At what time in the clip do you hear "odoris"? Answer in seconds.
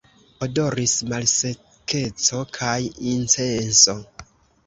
0.43-0.93